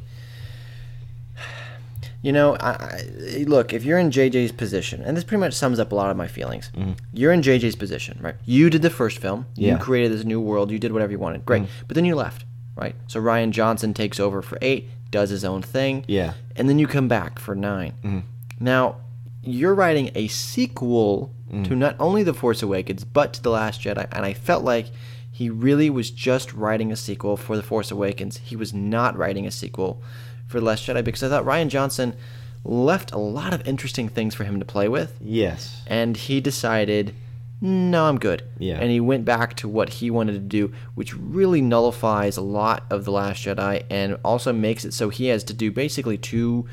you 2.21 2.31
know, 2.31 2.55
I, 2.57 2.69
I, 2.69 3.43
look, 3.47 3.73
if 3.73 3.83
you're 3.83 3.97
in 3.97 4.11
JJ's 4.11 4.51
position, 4.51 5.01
and 5.01 5.17
this 5.17 5.23
pretty 5.23 5.39
much 5.39 5.53
sums 5.53 5.79
up 5.79 5.91
a 5.91 5.95
lot 5.95 6.11
of 6.11 6.17
my 6.17 6.27
feelings, 6.27 6.71
mm-hmm. 6.75 6.91
you're 7.11 7.31
in 7.31 7.41
JJ's 7.41 7.75
position, 7.75 8.19
right? 8.21 8.35
You 8.45 8.69
did 8.69 8.83
the 8.83 8.91
first 8.91 9.17
film, 9.17 9.47
you 9.55 9.77
created 9.77 10.11
this 10.11 10.25
new 10.25 10.39
world, 10.39 10.69
you 10.69 10.77
did 10.77 10.91
whatever 10.91 11.11
you 11.11 11.19
wanted, 11.19 11.45
great, 11.45 11.63
mm-hmm. 11.63 11.85
but 11.87 11.95
then 11.95 12.05
you 12.05 12.15
left, 12.15 12.45
right? 12.75 12.95
So 13.07 13.19
Rian 13.19 13.49
Johnson 13.49 13.93
takes 13.95 14.19
over 14.19 14.43
for 14.43 14.59
eight, 14.61 14.89
does 15.09 15.31
his 15.31 15.43
own 15.43 15.63
thing, 15.63 16.05
Yeah. 16.07 16.33
and 16.55 16.69
then 16.69 16.77
you 16.77 16.87
come 16.87 17.07
back 17.07 17.39
for 17.39 17.55
9 17.55 17.93
mm-hmm. 18.03 18.19
Now, 18.59 18.97
you're 19.41 19.73
writing 19.73 20.11
a 20.13 20.27
sequel 20.27 21.33
to 21.51 21.57
mm. 21.57 21.77
not 21.77 21.95
only 21.99 22.23
The 22.23 22.33
Force 22.33 22.63
Awakens, 22.63 23.03
but 23.03 23.33
to 23.33 23.43
The 23.43 23.49
Last 23.51 23.81
Jedi, 23.81 24.07
and 24.11 24.25
I 24.25 24.33
felt 24.33 24.63
like 24.63 24.87
he 25.31 25.49
really 25.49 25.89
was 25.89 26.09
just 26.09 26.53
writing 26.53 26.91
a 26.91 26.95
sequel 26.95 27.35
for 27.35 27.57
The 27.57 27.63
Force 27.63 27.91
Awakens. 27.91 28.37
He 28.37 28.55
was 28.55 28.73
not 28.73 29.17
writing 29.17 29.45
a 29.45 29.51
sequel 29.51 30.01
for 30.47 30.59
The 30.59 30.65
Last 30.65 30.87
Jedi 30.87 31.03
because 31.03 31.23
I 31.23 31.29
thought 31.29 31.45
Rian 31.45 31.67
Johnson 31.67 32.15
left 32.63 33.11
a 33.11 33.17
lot 33.17 33.53
of 33.53 33.67
interesting 33.67 34.07
things 34.07 34.33
for 34.33 34.43
him 34.43 34.59
to 34.59 34.65
play 34.65 34.87
with, 34.87 35.17
yes, 35.19 35.81
and 35.87 36.15
he 36.15 36.39
decided, 36.39 37.13
no, 37.59 38.05
I'm 38.05 38.17
good. 38.17 38.43
Yeah. 38.57 38.79
And 38.79 38.89
he 38.89 38.99
went 38.99 39.25
back 39.25 39.55
to 39.57 39.67
what 39.67 39.89
he 39.89 40.09
wanted 40.09 40.33
to 40.33 40.39
do, 40.39 40.73
which 40.95 41.15
really 41.15 41.61
nullifies 41.61 42.37
a 42.37 42.41
lot 42.41 42.85
of 42.89 43.05
The 43.05 43.11
Last 43.11 43.45
Jedi 43.45 43.83
and 43.89 44.17
also 44.23 44.51
makes 44.53 44.85
it 44.85 44.93
so 44.93 45.09
he 45.09 45.27
has 45.27 45.43
to 45.45 45.53
do 45.53 45.71
basically 45.71 46.17
two 46.17 46.67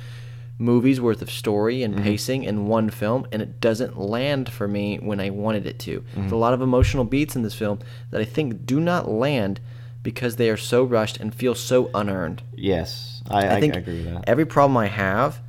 movies 0.58 1.00
worth 1.00 1.22
of 1.22 1.30
story 1.30 1.82
and 1.82 1.94
mm-hmm. 1.94 2.04
pacing 2.04 2.44
in 2.44 2.66
one 2.66 2.90
film, 2.90 3.26
and 3.30 3.40
it 3.40 3.60
doesn't 3.60 3.98
land 3.98 4.52
for 4.52 4.66
me 4.66 4.96
when 4.96 5.20
I 5.20 5.30
wanted 5.30 5.66
it 5.66 5.78
to. 5.80 6.04
There's 6.14 6.16
a 6.16 6.20
mm-hmm. 6.20 6.36
lot 6.36 6.52
of 6.52 6.60
emotional 6.60 7.04
beats 7.04 7.36
in 7.36 7.42
this 7.42 7.54
film 7.54 7.78
that 8.10 8.20
I 8.20 8.24
think 8.24 8.66
do 8.66 8.80
not 8.80 9.08
land 9.08 9.60
because 10.02 10.36
they 10.36 10.50
are 10.50 10.56
so 10.56 10.84
rushed 10.84 11.18
and 11.18 11.34
feel 11.34 11.54
so 11.54 11.90
unearned. 11.94 12.42
yes, 12.56 13.22
I, 13.30 13.46
I, 13.46 13.56
I 13.56 13.60
think 13.60 13.76
agree 13.76 14.04
with 14.04 14.14
that. 14.14 14.24
every 14.26 14.46
problem 14.46 14.76
I 14.76 14.86
have 14.86 15.40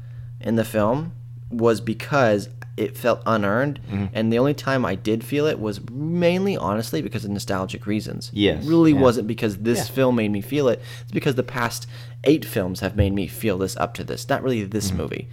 in 0.41 0.55
the 0.55 0.65
film 0.65 1.13
was 1.49 1.81
because 1.81 2.49
it 2.79 2.97
felt 2.97 3.21
unearned, 3.25 3.79
Mm-hmm. 3.91 4.05
and 4.13 4.31
the 4.33 4.39
only 4.39 4.53
time 4.53 4.85
I 4.85 4.95
did 4.95 5.23
feel 5.23 5.45
it 5.45 5.59
was 5.59 5.79
mainly, 5.91 6.55
honestly, 6.57 7.01
because 7.01 7.25
of 7.25 7.31
nostalgic 7.31 7.85
reasons. 7.85 8.31
Yes, 8.33 8.63
it 8.65 8.69
really 8.69 8.93
yeah. 8.93 8.99
wasn't 9.01 9.27
because 9.27 9.57
this 9.57 9.79
Yeah. 9.79 9.95
film 9.95 10.15
made 10.15 10.31
me 10.31 10.41
feel 10.41 10.67
it. 10.69 10.81
It's 11.01 11.11
because 11.11 11.35
the 11.35 11.43
past 11.43 11.85
eight 12.23 12.45
films 12.45 12.79
have 12.79 12.95
made 12.95 13.13
me 13.13 13.27
feel 13.27 13.57
this 13.57 13.75
up 13.77 13.93
to 13.95 14.03
this, 14.03 14.27
not 14.29 14.41
really 14.43 14.63
this 14.63 14.87
Mm-hmm. 14.89 14.97
movie. 14.97 15.27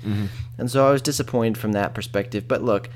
And 0.58 0.70
so 0.70 0.86
I 0.86 0.90
was 0.92 1.02
disappointed 1.02 1.56
from 1.58 1.72
that 1.72 1.94
perspective. 1.94 2.46
But 2.48 2.62
look, 2.62 2.88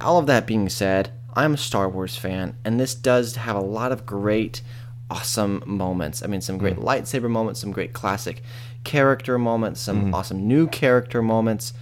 all 0.00 0.18
of 0.18 0.26
that 0.26 0.46
being 0.46 0.68
said, 0.68 1.10
I'm 1.34 1.54
a 1.54 1.58
Star 1.58 1.88
Wars 1.88 2.16
fan, 2.16 2.56
and 2.64 2.78
this 2.78 2.94
does 2.94 3.36
have 3.36 3.56
a 3.56 3.60
lot 3.60 3.92
of 3.92 4.04
great, 4.04 4.60
awesome 5.10 5.62
moments. 5.66 6.22
I 6.22 6.26
mean, 6.26 6.40
some 6.40 6.58
great 6.58 6.76
lightsaber 6.76 7.30
moments, 7.30 7.60
some 7.60 7.72
great 7.72 7.92
classic 7.92 8.42
character 8.84 9.38
moments, 9.38 9.80
some 9.80 10.12
awesome 10.14 10.46
new 10.46 10.66
character 10.66 11.22
moments. 11.22 11.72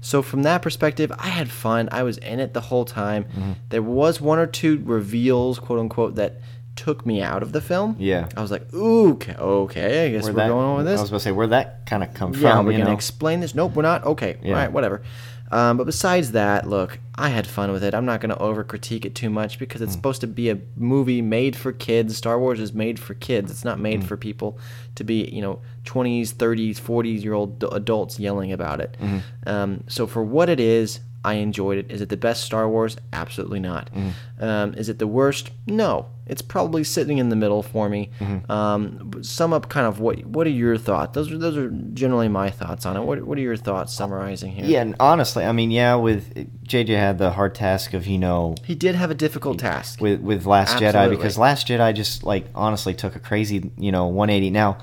So 0.00 0.22
from 0.22 0.42
that 0.44 0.62
perspective, 0.62 1.12
I 1.18 1.28
had 1.28 1.50
fun. 1.50 1.88
I 1.90 2.02
was 2.02 2.18
in 2.18 2.40
it 2.40 2.54
the 2.54 2.60
whole 2.60 2.84
time. 2.84 3.24
Mm-hmm. 3.24 3.52
There 3.70 3.82
was 3.82 4.20
one 4.20 4.38
or 4.38 4.46
two 4.46 4.80
reveals, 4.84 5.58
quote 5.58 5.80
unquote, 5.80 6.14
that 6.14 6.40
took 6.78 7.04
me 7.04 7.20
out 7.20 7.42
of 7.42 7.50
the 7.52 7.60
film. 7.60 7.96
Yeah. 7.98 8.28
I 8.36 8.40
was 8.40 8.50
like, 8.52 8.72
ooh, 8.72 9.12
okay, 9.14 9.34
okay 9.34 10.06
I 10.06 10.10
guess 10.12 10.24
Where 10.24 10.32
we're 10.32 10.38
that- 10.42 10.48
going 10.48 10.76
with 10.76 10.86
this. 10.86 10.98
I 10.98 11.02
was 11.02 11.10
going 11.10 11.18
to 11.18 11.24
say 11.24 11.32
where'd 11.32 11.50
that 11.50 11.84
kind 11.86 12.02
of 12.04 12.14
come 12.14 12.32
Yeah, 12.34 12.56
from. 12.56 12.66
we're 12.66 12.78
gonna 12.78 12.92
explain 12.94 13.40
this. 13.40 13.54
Nope, 13.54 13.74
we're 13.74 13.82
not. 13.82 14.04
Okay, 14.04 14.36
Yeah. 14.42 14.50
all 14.50 14.60
right, 14.60 14.72
whatever. 14.72 15.02
Um, 15.50 15.78
but 15.78 15.84
besides 15.86 16.32
that, 16.32 16.68
look, 16.68 16.98
I 17.14 17.30
had 17.30 17.46
fun 17.46 17.72
with 17.72 17.82
it. 17.82 17.94
I'm 17.94 18.04
not 18.04 18.20
gonna 18.20 18.36
over 18.36 18.62
critique 18.62 19.04
it 19.06 19.14
too 19.14 19.30
much 19.30 19.58
because 19.58 19.80
Mm. 19.80 19.84
it's 19.84 19.92
supposed 19.94 20.20
to 20.20 20.26
be 20.26 20.50
a 20.50 20.58
movie 20.76 21.22
made 21.22 21.56
for 21.56 21.72
kids. 21.72 22.16
Star 22.16 22.38
Wars 22.38 22.60
is 22.60 22.72
made 22.74 22.98
for 23.00 23.14
kids. 23.14 23.50
It's 23.50 23.64
not 23.64 23.78
Mm. 23.78 23.82
made 23.82 24.04
for 24.04 24.16
people 24.16 24.58
to 24.94 25.04
be, 25.04 25.24
you 25.32 25.40
know, 25.42 25.58
20s, 25.84 26.32
30s, 26.32 26.78
40s 26.78 27.24
year 27.24 27.32
old 27.32 27.64
adults 27.72 28.20
yelling 28.20 28.52
about 28.52 28.80
it. 28.80 28.96
Mm-hmm. 29.02 29.18
Um, 29.48 29.84
so 29.88 30.06
for 30.06 30.22
what 30.22 30.48
it 30.50 30.60
is, 30.60 31.00
I 31.24 31.34
enjoyed 31.34 31.78
it. 31.78 31.90
Is 31.90 32.00
it 32.00 32.10
the 32.10 32.16
best 32.16 32.44
Star 32.44 32.68
Wars? 32.68 32.96
Absolutely 33.12 33.58
not. 33.58 33.90
Mm-hmm. 33.94 34.44
Um, 34.44 34.74
is 34.74 34.88
it 34.88 34.98
the 34.98 35.06
worst? 35.06 35.50
No. 35.66 36.06
It's 36.28 36.42
probably 36.42 36.84
sitting 36.84 37.18
in 37.18 37.28
the 37.28 37.36
middle 37.36 37.62
for 37.62 37.88
me. 37.88 38.10
Mm-hmm. 38.20 38.50
Um, 38.50 39.22
sum 39.22 39.52
up 39.52 39.68
kind 39.68 39.86
of 39.86 40.00
what 40.00 40.24
what 40.26 40.46
are 40.46 40.50
your 40.50 40.76
thoughts? 40.76 41.14
Those 41.14 41.32
are 41.32 41.38
those 41.38 41.56
are 41.56 41.70
generally 41.70 42.28
my 42.28 42.50
thoughts 42.50 42.86
on 42.86 42.96
it. 42.96 43.00
What 43.02 43.22
what 43.22 43.38
are 43.38 43.42
your 43.42 43.56
thoughts 43.56 43.94
summarizing 43.94 44.52
here? 44.52 44.64
Yeah, 44.64 44.82
and 44.82 44.94
honestly, 45.00 45.44
I 45.44 45.52
mean, 45.52 45.70
yeah, 45.70 45.94
with 45.94 46.34
JJ 46.66 46.88
had 46.88 47.18
the 47.18 47.30
hard 47.30 47.54
task 47.54 47.94
of 47.94 48.06
you 48.06 48.18
know 48.18 48.54
He 48.64 48.74
did 48.74 48.94
have 48.94 49.10
a 49.10 49.14
difficult 49.14 49.58
task. 49.58 50.00
with 50.00 50.20
with 50.20 50.46
Last 50.46 50.76
Jedi 50.76 51.10
because 51.10 51.38
Last 51.38 51.66
Jedi 51.68 51.94
just 51.94 52.22
like 52.24 52.46
honestly 52.54 52.94
took 52.94 53.16
a 53.16 53.20
crazy 53.20 53.70
you 53.78 53.92
know 53.92 54.06
180. 54.06 54.50
Now, 54.50 54.78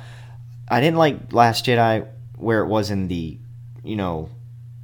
I 0.68 0.82
didn't 0.82 0.98
like 0.98 1.32
Last 1.32 1.66
Jedi 1.66 2.08
where 2.38 2.62
it 2.62 2.68
was 2.68 2.92
in 2.92 3.08
the 3.08 3.38
you 3.84 3.96
know 3.96 4.30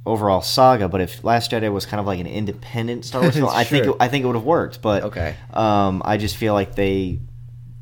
overall 0.04 0.40
saga, 0.42 0.88
but 0.88 1.00
if 1.00 1.22
Last 1.22 1.50
Jedi 1.52 1.72
was 1.72 1.86
kind 1.86 2.00
of 2.00 2.06
like 2.06 2.18
an 2.20 2.26
independent 2.26 3.04
Star 3.04 3.22
Wars 3.22 3.34
film, 3.36 3.48
I 3.52 3.64
think 3.64 3.86
it, 3.86 3.94
I 4.00 4.08
think 4.08 4.24
it 4.24 4.26
would 4.26 4.36
have 4.36 4.44
worked. 4.44 4.82
But 4.82 5.04
Okay. 5.04 5.34
um, 5.52 6.02
I 6.04 6.16
just 6.16 6.36
feel 6.36 6.54
like 6.54 6.74
they 6.74 7.20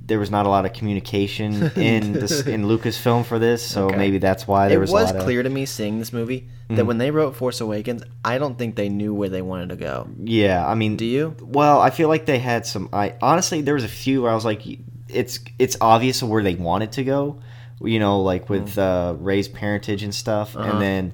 there 0.06 0.18
was 0.18 0.30
not 0.30 0.44
a 0.44 0.48
lot 0.48 0.64
of 0.66 0.72
communication 0.72 1.70
in 1.76 2.12
this 2.14 2.40
in 2.46 2.64
Lucasfilm 2.64 3.24
for 3.24 3.38
this, 3.38 3.64
so 3.66 3.86
Okay. 3.88 3.96
maybe 3.98 4.18
that's 4.18 4.46
why 4.46 4.68
there 4.68 4.78
it 4.78 4.80
was, 4.80 4.90
was, 4.90 5.02
a 5.02 5.04
lot 5.04 5.10
of, 5.14 5.16
Mm-hmm. 5.20 5.24
clear 5.24 5.42
to 5.44 5.48
me 5.50 5.64
seeing 5.66 5.98
this 5.98 6.12
movie 6.12 6.48
that 6.68 6.84
when 6.84 6.98
they 6.98 7.10
wrote 7.10 7.34
Force 7.36 7.60
Awakens, 7.60 8.02
I 8.24 8.38
don't 8.38 8.56
think 8.56 8.76
they 8.76 8.88
knew 8.88 9.12
where 9.14 9.28
they 9.28 9.42
wanted 9.42 9.70
to 9.70 9.76
go. 9.76 10.08
Yeah, 10.22 10.64
I 10.66 10.74
mean, 10.74 10.96
Do 10.96 11.04
you? 11.04 11.34
Well, 11.40 11.80
I 11.80 11.90
feel 11.90 12.08
like 12.08 12.26
they 12.26 12.38
had 12.38 12.64
some. 12.66 12.88
I 12.92 13.14
honestly, 13.22 13.60
there 13.62 13.74
was 13.74 13.82
a 13.84 13.88
few 13.88 14.22
where 14.22 14.30
I 14.30 14.34
was 14.34 14.44
like, 14.44 14.62
it's 15.08 15.40
it's 15.58 15.76
obvious 15.80 16.22
where 16.22 16.42
they 16.42 16.54
wanted 16.54 16.92
to 16.92 17.04
go. 17.04 17.40
You 17.82 17.98
know, 17.98 18.20
like 18.22 18.48
with 18.50 18.76
uh, 18.78 19.14
Rey's 19.18 19.48
parentage 19.48 20.02
and 20.02 20.14
stuff. 20.14 20.54
Uh-huh. 20.56 20.68
and 20.68 20.80
then 20.80 21.12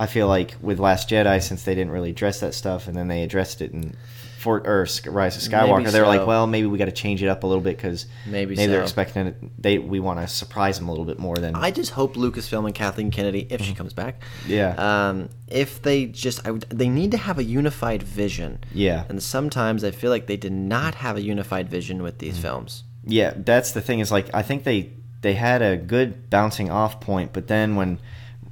I 0.00 0.06
feel 0.06 0.26
like 0.28 0.56
with 0.60 0.80
Last 0.80 1.08
Jedi, 1.10 1.40
since 1.42 1.62
they 1.62 1.74
didn't 1.74 1.92
really 1.92 2.10
address 2.10 2.40
that 2.40 2.54
stuff, 2.54 2.88
and 2.88 2.96
then 2.96 3.06
they 3.08 3.22
addressed 3.22 3.60
it 3.60 3.72
in 3.72 3.94
Fort 4.38 4.66
or 4.66 4.86
Rise 5.06 5.36
of 5.36 5.42
Skywalker, 5.52 5.78
Maybe 5.80 5.90
they 5.90 6.00
were 6.00 6.06
like, 6.06 6.26
well, 6.26 6.46
maybe 6.46 6.66
we 6.66 6.78
got 6.78 6.86
to 6.86 6.92
change 6.92 7.22
it 7.22 7.28
up 7.28 7.42
a 7.44 7.46
little 7.46 7.60
bit 7.62 7.76
because 7.76 8.06
Maybe 8.24 8.56
maybe 8.56 8.72
they're 8.72 8.80
expecting 8.80 9.26
it. 9.26 9.36
They 9.62 9.76
we 9.78 10.00
want 10.00 10.18
to 10.18 10.26
surprise 10.26 10.78
them 10.78 10.88
a 10.88 10.92
little 10.92 11.04
bit 11.04 11.18
more 11.18 11.36
than 11.36 11.54
I 11.54 11.70
just 11.70 11.90
hope 11.90 12.14
Lucasfilm 12.14 12.64
and 12.64 12.74
Kathleen 12.74 13.10
Kennedy, 13.10 13.46
if 13.50 13.60
Mm-hmm. 13.60 13.68
she 13.68 13.74
comes 13.74 13.92
back, 13.92 14.22
yeah 14.46 14.74
um, 15.10 15.28
if 15.46 15.82
they 15.82 16.06
just, 16.06 16.48
I 16.48 16.52
they 16.70 16.88
need 16.88 17.10
to 17.10 17.18
have 17.18 17.38
a 17.38 17.44
unified 17.44 18.02
vision. 18.02 18.60
yeah 18.72 19.04
And 19.10 19.22
sometimes 19.22 19.84
I 19.84 19.90
feel 19.90 20.10
like 20.10 20.26
they 20.26 20.38
did 20.38 20.52
not 20.52 20.94
have 20.94 21.18
a 21.18 21.22
unified 21.22 21.68
vision 21.68 22.02
with 22.02 22.16
these 22.18 22.38
films. 22.38 22.84
Yeah, 23.04 23.34
that's 23.36 23.72
the 23.72 23.82
thing. 23.82 23.98
Is 24.00 24.10
like 24.10 24.30
I 24.32 24.40
think 24.40 24.64
they 24.64 24.92
they 25.20 25.34
had 25.34 25.60
a 25.60 25.76
good 25.76 26.30
bouncing 26.30 26.70
off 26.70 26.98
point, 27.02 27.34
but 27.34 27.46
then 27.48 27.76
when 27.76 27.98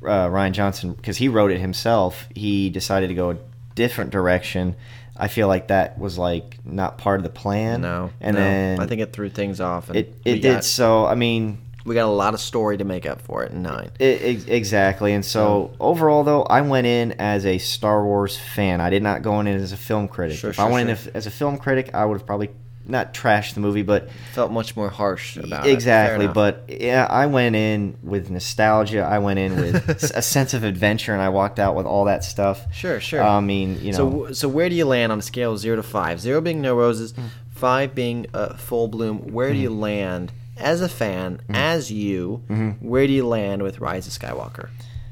uh, 0.02 0.28
Rian 0.28 0.52
Johnson, 0.52 0.92
because 0.92 1.16
he 1.16 1.28
wrote 1.28 1.50
it 1.50 1.58
himself, 1.60 2.28
he 2.34 2.70
decided 2.70 3.08
to 3.08 3.14
go 3.14 3.30
a 3.30 3.36
different 3.74 4.10
direction. 4.10 4.76
I 5.16 5.28
feel 5.28 5.48
like 5.48 5.68
that 5.68 5.98
was 5.98 6.16
like 6.18 6.58
not 6.64 6.98
part 6.98 7.18
of 7.18 7.24
the 7.24 7.30
plan. 7.30 7.80
No, 7.80 8.10
and 8.20 8.36
no. 8.36 8.42
then 8.42 8.80
I 8.80 8.86
think 8.86 9.00
it 9.00 9.12
threw 9.12 9.28
things 9.28 9.60
off. 9.60 9.88
And 9.88 9.98
it 9.98 10.14
it 10.24 10.34
did. 10.36 10.54
got- 10.54 10.64
So 10.64 11.06
I 11.06 11.14
mean, 11.16 11.58
we 11.84 11.94
got 11.94 12.06
a 12.06 12.12
lot 12.12 12.34
of 12.34 12.40
story 12.40 12.76
to 12.78 12.84
make 12.84 13.04
up 13.06 13.20
for 13.20 13.42
it 13.44 13.50
in 13.50 13.62
nine. 13.62 13.90
it, 13.98 14.20
ex- 14.22 14.44
exactly. 14.44 15.12
And 15.14 15.24
so 15.24 15.72
overall, 15.80 16.22
though, 16.22 16.42
I 16.42 16.60
went 16.60 16.86
in 16.86 17.12
as 17.18 17.44
a 17.46 17.58
Star 17.58 18.04
Wars 18.04 18.36
fan. 18.38 18.80
I 18.80 18.90
did 18.90 19.02
not 19.02 19.22
go 19.22 19.40
in 19.40 19.46
as 19.48 19.72
a 19.72 19.76
film 19.76 20.06
critic. 20.06 20.38
Sure, 20.38 20.50
if 20.50 20.56
sure, 20.56 20.64
I 20.66 20.70
went 20.70 20.96
sure. 20.96 21.10
in 21.10 21.16
as 21.16 21.26
a 21.26 21.30
film 21.32 21.56
critic, 21.58 21.90
I 21.94 22.04
would 22.04 22.18
have 22.18 22.26
probably 22.26 22.50
not 22.88 23.12
trash 23.14 23.52
the 23.52 23.60
movie, 23.60 23.82
but 23.82 24.08
Felt 24.32 24.50
much 24.50 24.74
more 24.76 24.88
harsh 24.88 25.36
about 25.36 25.66
it. 25.66 25.72
Exactly 25.72 26.26
but 26.26 26.64
yeah 26.68 27.06
i 27.10 27.26
went 27.26 27.54
in 27.56 27.96
with 28.02 28.30
nostalgia 28.30 29.00
i 29.02 29.18
went 29.18 29.38
in 29.38 29.56
with 29.56 29.88
a 30.16 30.22
sense 30.22 30.54
of 30.54 30.64
adventure 30.64 31.12
and 31.12 31.20
i 31.22 31.28
walked 31.28 31.58
out 31.58 31.74
with 31.76 31.86
all 31.86 32.04
that 32.06 32.24
stuff 32.24 32.72
Sure, 32.72 32.98
sure. 33.00 33.22
i 33.22 33.40
mean 33.40 33.78
you 33.82 33.92
know 33.92 34.26
So, 34.28 34.32
so 34.32 34.48
where 34.48 34.68
do 34.68 34.74
you 34.74 34.84
land 34.86 35.12
on 35.12 35.18
a 35.18 35.22
scale 35.22 35.52
of 35.52 35.58
zero 35.58 35.76
to 35.76 35.82
five? 35.82 36.20
Zero 36.20 36.40
being 36.40 36.60
no 36.62 36.74
roses, 36.76 37.14
five 37.50 37.94
being 37.94 38.26
uh, 38.34 38.54
full 38.54 38.88
bloom. 38.88 39.32
Where 39.32 39.52
do 39.52 39.58
you 39.58 39.70
land 39.70 40.32
as 40.56 40.80
a 40.80 40.88
fan, 40.88 41.40
as 41.50 41.90
you? 41.92 42.42
Where 42.80 43.06
do 43.06 43.12
you 43.12 43.26
land 43.26 43.62
with 43.62 43.80
Rise 43.80 44.06
of 44.06 44.12
Skywalker? 44.12 44.68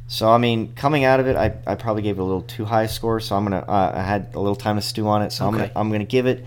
so 0.09 0.30
i 0.30 0.38
mean 0.38 0.73
coming 0.75 1.02
out 1.02 1.18
of 1.18 1.26
it 1.26 1.35
i, 1.35 1.52
I 1.66 1.75
probably 1.75 2.02
gave 2.02 2.16
it 2.16 2.21
a 2.21 2.25
little 2.25 2.42
too 2.42 2.64
high 2.64 2.85
a 2.85 2.88
score 2.88 3.18
so 3.18 3.35
i'm 3.35 3.42
gonna 3.42 3.64
uh, 3.66 3.90
i 3.92 4.02
had 4.02 4.33
a 4.37 4.38
little 4.38 4.54
time 4.54 4.76
to 4.76 4.80
stew 4.83 5.09
on 5.09 5.21
it 5.21 5.33
so 5.33 5.45
i'm 5.45 5.52
gonna 5.52 5.68
i'm 5.75 5.90
gonna 5.90 6.04
give 6.04 6.26
it 6.26 6.47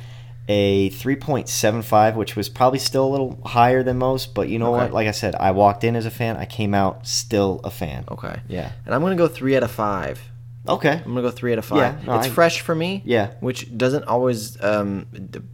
a 0.52 0.90
3.75 0.90 2.16
which 2.16 2.36
was 2.36 2.50
probably 2.50 2.80
still 2.80 3.06
a 3.06 3.12
little 3.12 3.40
higher 3.46 3.84
than 3.84 3.98
most 4.00 4.34
but 4.34 4.50
you 4.50 4.58
know 4.58 4.74
Okay. 4.74 4.86
what 4.86 4.94
like 4.94 5.08
i 5.08 5.12
said 5.12 5.36
i 5.36 5.52
walked 5.52 5.84
in 5.84 5.96
as 5.96 6.06
a 6.08 6.12
fan 6.12 6.38
i 6.38 6.46
came 6.46 6.74
out 6.74 7.06
still 7.08 7.62
a 7.64 7.70
fan 7.70 8.04
Okay. 8.10 8.40
yeah 8.48 8.72
And 8.86 8.96
I'm 8.96 9.02
gonna 9.02 9.16
go 9.16 9.28
three 9.28 9.56
out 9.56 9.64
of 9.64 9.70
five. 9.72 10.20
okay 10.68 10.94
I'm 11.06 11.14
gonna 11.14 11.22
go 11.22 11.32
three 11.32 11.52
out 11.54 11.60
of 11.60 11.66
five. 11.66 11.78
Yeah, 11.78 12.06
no, 12.06 12.18
it's 12.18 12.28
I- 12.28 12.32
fresh 12.32 12.62
for 12.62 12.74
me. 12.76 13.02
Yeah. 13.06 13.32
Which 13.40 13.76
doesn't 13.78 14.04
always. 14.06 14.62
Um, 14.64 15.06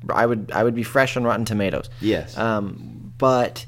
I 0.09 0.25
would 0.25 0.51
I 0.53 0.63
would 0.63 0.75
be 0.75 0.83
fresh 0.83 1.15
on 1.17 1.23
Rotten 1.23 1.45
Tomatoes. 1.45 1.89
yes 2.01 2.37
Um, 2.37 3.13
but 3.17 3.65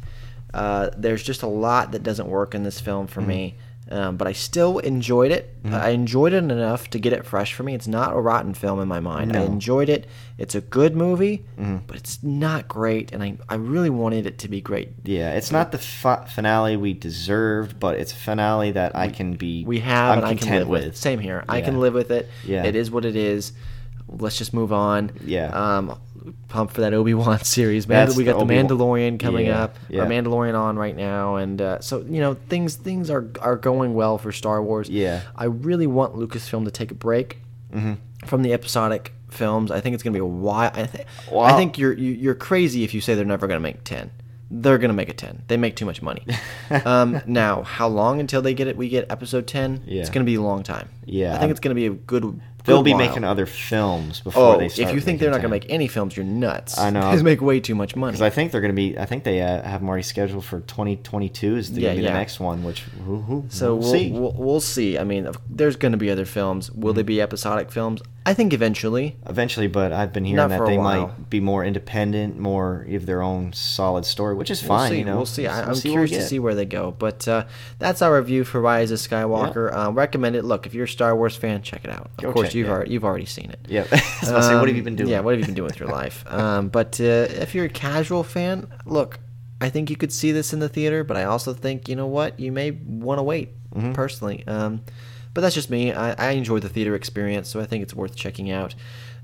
uh, 0.53 0.89
there's 0.97 1.23
just 1.23 1.43
a 1.43 1.47
lot 1.47 1.91
that 1.91 2.03
doesn't 2.03 2.27
work 2.27 2.55
in 2.55 2.63
this 2.63 2.79
film 2.79 3.05
for 3.07 3.21
me. 3.21 3.55
Um, 3.89 4.17
but 4.17 4.27
I 4.27 4.33
still 4.33 4.79
enjoyed 4.79 5.31
it. 5.31 5.53
I 5.69 5.89
enjoyed 5.89 6.31
it 6.33 6.37
enough 6.37 6.89
to 6.91 6.99
get 6.99 7.11
it 7.13 7.25
fresh 7.25 7.53
for 7.53 7.63
me. 7.63 7.73
It's 7.73 7.87
not 7.87 8.13
a 8.15 8.19
rotten 8.19 8.53
film 8.53 8.79
in 8.79 8.87
my 8.87 8.99
mind. 8.99 9.35
I 9.35 9.41
enjoyed 9.43 9.89
it. 9.89 10.07
It's 10.37 10.55
a 10.55 10.61
good 10.61 10.95
movie, 10.95 11.45
but 11.57 11.95
it's 11.95 12.21
not 12.23 12.67
great. 12.67 13.11
And 13.11 13.21
I, 13.23 13.37
I 13.49 13.55
really 13.55 13.89
wanted 13.89 14.25
it 14.25 14.39
to 14.39 14.47
be 14.47 14.61
great. 14.61 14.89
Yeah, 15.03 15.33
it's 15.33 15.51
not 15.51 15.71
the 15.71 15.77
fi- 15.77 16.25
finale 16.25 16.77
we 16.77 16.93
deserved, 16.93 17.79
but 17.79 17.97
it's 17.99 18.11
a 18.13 18.15
finale 18.15 18.71
that 18.71 18.95
I 18.95 19.09
can 19.09 19.33
be. 19.33 19.63
We 19.65 19.79
have 19.79 20.11
I'm 20.13 20.17
and 20.19 20.27
I 20.27 20.29
can 20.31 20.37
content 20.39 20.69
live 20.69 20.85
with. 20.85 20.97
Same 20.97 21.19
here. 21.19 21.43
I 21.49 21.61
can 21.61 21.79
live 21.79 21.93
with 21.93 22.11
it. 22.11 22.29
Yeah. 22.45 22.63
It 22.65 22.75
is 22.75 22.89
what 22.91 23.03
it 23.05 23.15
is. 23.15 23.53
Let's 24.09 24.37
just 24.37 24.53
move 24.53 24.71
on. 24.71 25.11
Yeah. 25.25 25.47
Um, 25.49 25.99
pump 26.47 26.71
for 26.71 26.81
that 26.81 26.93
Obi 26.93 27.13
Wan 27.13 27.39
series. 27.43 27.85
That's 27.85 28.11
Man, 28.11 28.17
we 28.17 28.23
got 28.23 28.37
the 28.37 28.43
Obi-Wan- 28.43 28.67
Mandalorian 28.67 29.19
coming 29.19 29.47
Yeah, 29.47 29.63
up. 29.63 29.75
yeah. 29.89 30.03
Or 30.03 30.05
Mandalorian 30.07 30.57
on 30.59 30.77
right 30.77 30.95
now, 30.95 31.35
and 31.37 31.61
uh, 31.61 31.79
so 31.79 32.01
you 32.07 32.19
know 32.21 32.35
things 32.49 32.75
things 32.75 33.09
are 33.09 33.29
are 33.41 33.55
going 33.55 33.93
well 33.93 34.17
for 34.17 34.31
Star 34.31 34.61
Wars. 34.63 34.89
Yeah. 34.89 35.21
I 35.35 35.45
really 35.45 35.87
want 35.87 36.15
Lucasfilm 36.15 36.65
to 36.65 36.71
take 36.71 36.91
a 36.91 36.95
break 36.95 37.39
from 38.25 38.41
the 38.41 38.53
episodic 38.53 39.13
films. 39.29 39.71
I 39.71 39.81
think 39.81 39.93
it's 39.93 40.03
gonna 40.03 40.13
be 40.13 40.19
a 40.19 40.25
while. 40.25 40.71
I, 40.73 40.85
th- 40.85 41.05
I 41.33 41.53
think 41.57 41.77
you're 41.77 41.93
you, 41.93 42.11
you're 42.11 42.35
crazy 42.35 42.83
if 42.83 42.93
you 42.93 43.01
say 43.01 43.13
they're 43.15 43.25
never 43.25 43.47
gonna 43.47 43.59
make 43.59 43.83
ten. 43.83 44.11
They're 44.49 44.77
gonna 44.77 44.93
make 44.93 45.09
a 45.09 45.13
ten. 45.13 45.43
They 45.47 45.57
make 45.57 45.75
too 45.75 45.85
much 45.85 46.01
money. 46.01 46.25
um, 46.85 47.19
now, 47.25 47.63
how 47.63 47.89
long 47.89 48.21
until 48.21 48.41
they 48.41 48.53
get 48.53 48.67
it? 48.67 48.77
We 48.77 48.87
get 48.87 49.11
episode 49.11 49.45
ten. 49.45 49.83
Yeah. 49.85 49.99
It's 50.01 50.09
gonna 50.09 50.23
be 50.25 50.35
a 50.35 50.41
long 50.41 50.63
time. 50.63 50.87
Yeah, 51.05 51.29
I 51.29 51.31
think 51.33 51.41
I'm- 51.43 51.51
it's 51.51 51.59
gonna 51.59 51.75
be 51.75 51.87
a 51.87 51.91
good. 51.91 52.39
They'll 52.67 52.83
be 52.83 52.91
while. 52.93 52.99
making 53.07 53.23
other 53.23 53.45
films 53.45 54.19
before 54.19 54.55
Oh, 54.55 54.57
they 54.59 54.69
start. 54.69 54.89
if 54.89 54.95
you 54.95 55.01
think 55.01 55.19
they're 55.19 55.31
not 55.31 55.37
gonna 55.37 55.49
make 55.49 55.65
any 55.69 55.87
films, 55.87 56.15
you're 56.15 56.25
nuts. 56.25 56.77
I 56.77 56.89
know. 56.89 57.11
They 57.17 57.23
make 57.23 57.41
way 57.41 57.59
too 57.59 57.73
much 57.75 57.95
money. 57.95 58.11
Because 58.11 58.21
I 58.21 58.29
think 58.29 58.51
they're 58.51 58.61
going 58.61 58.75
to 58.75 58.75
be. 58.75 58.97
I 58.99 59.05
think 59.05 59.23
they 59.23 59.41
uh, 59.41 59.63
have 59.63 59.81
them 59.81 59.89
already 59.89 60.03
scheduled 60.03 60.45
for 60.45 60.59
2022 60.61 61.55
is 61.57 61.71
the, 61.73 61.81
Yeah, 61.81 61.87
gonna 61.89 61.97
be 61.97 62.03
yeah. 62.03 62.11
the 62.11 62.17
next 62.17 62.39
one. 62.39 62.63
Which 62.63 62.81
who, 63.05 63.21
who, 63.21 63.45
So 63.49 63.75
we'll, 63.75 63.79
we'll, 63.79 63.91
see. 63.91 64.11
We'll, 64.11 64.33
we'll 64.33 64.59
see. 64.61 64.97
I 64.97 65.03
mean, 65.03 65.29
there's 65.49 65.75
going 65.75 65.93
to 65.93 65.97
be 65.97 66.09
other 66.11 66.25
films. 66.25 66.71
Will 66.71 66.93
they 66.93 67.03
be 67.03 67.21
episodic 67.21 67.71
films? 67.71 68.01
I 68.29 68.33
think 68.33 68.51
eventually. 68.53 69.15
Eventually, 69.25 69.67
but 69.67 69.93
I've 69.93 70.11
been 70.11 70.25
hearing 70.25 70.35
Not 70.37 70.49
that 70.49 70.65
they 70.65 70.77
while. 70.77 71.07
might 71.07 71.29
be 71.29 71.39
more 71.39 71.63
independent, 71.63 72.37
more 72.37 72.85
of 72.89 73.05
their 73.05 73.21
own 73.21 73.53
solid 73.53 74.05
story, 74.05 74.35
which 74.35 74.51
is 74.51 74.61
We'll 74.61 74.67
fine. 74.77 74.91
see. 74.91 74.97
You 74.99 75.05
know, 75.05 75.15
We'll 75.17 75.25
see. 75.25 75.47
I, 75.47 75.61
We'll 75.61 75.69
I'm 75.69 75.75
see 75.75 75.89
curious 75.91 76.11
to 76.11 76.21
see 76.27 76.39
where 76.39 76.53
they 76.53 76.65
go. 76.65 76.91
But 76.97 77.27
uh, 77.27 77.45
that's 77.79 78.01
our 78.01 78.15
review 78.17 78.43
for 78.43 78.59
Rise 78.61 78.91
of 78.91 78.99
Skywalker. 78.99 79.73
Uh, 79.73 79.91
recommend 79.91 80.35
it. 80.35 80.43
Look, 80.43 80.65
if 80.65 80.73
you're 80.73 80.85
a 80.85 80.87
Star 80.89 81.15
Wars 81.15 81.35
fan, 81.35 81.61
check 81.61 81.85
it 81.85 81.89
out. 81.91 82.11
Of 82.17 82.23
Go 82.25 82.33
course, 82.33 82.49
check- 82.49 82.55
you've 82.55 82.67
yeah. 82.67 82.73
already 82.73 82.91
you've 82.91 83.05
already 83.05 83.25
seen 83.25 83.49
it. 83.49 83.59
Yeah, 83.69 83.81
was 83.91 84.45
say, 84.45 84.55
what 84.55 84.67
have 84.67 84.75
you 84.75 84.81
Um, 84.81 84.83
been 84.83 84.95
doing? 84.97 85.09
Yeah, 85.09 85.21
what 85.21 85.31
have 85.31 85.39
you 85.39 85.45
been 85.45 85.55
doing 85.55 85.67
with 85.67 85.79
your 85.79 85.89
life? 86.01 86.25
Um, 86.27 86.67
but 86.69 86.99
uh, 86.99 87.03
if 87.43 87.55
you're 87.55 87.65
a 87.65 87.69
casual 87.69 88.23
fan, 88.23 88.67
look, 88.85 89.19
I 89.61 89.69
think 89.69 89.89
you 89.89 89.95
could 89.95 90.11
see 90.11 90.31
this 90.33 90.51
in 90.53 90.59
the 90.59 90.69
theater, 90.69 91.03
but 91.03 91.15
I 91.17 91.23
also 91.23 91.53
think 91.53 91.87
you 91.87 91.95
know 91.95 92.07
what, 92.07 92.39
you 92.39 92.51
may 92.51 92.71
want 92.71 93.19
to 93.19 93.23
wait 93.23 93.49
Mm-hmm. 93.75 93.93
personally. 93.93 94.43
Um, 94.47 94.81
but 95.37 95.41
that's 95.41 95.53
just 95.53 95.69
me. 95.69 95.93
I, 95.93 96.13
I 96.13 96.31
enjoy 96.31 96.57
the 96.57 96.67
theater 96.67 96.95
experience, 96.95 97.47
so 97.47 97.59
I 97.59 97.67
think 97.67 97.83
it's 97.83 97.93
worth 97.93 98.15
checking 98.15 98.49
out. 98.49 98.73